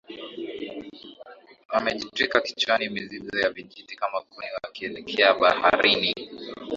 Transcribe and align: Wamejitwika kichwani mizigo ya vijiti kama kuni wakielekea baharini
Wamejitwika 1.69 2.41
kichwani 2.41 2.89
mizigo 2.89 3.39
ya 3.39 3.49
vijiti 3.49 3.95
kama 3.95 4.21
kuni 4.21 4.47
wakielekea 4.63 5.33
baharini 5.33 6.15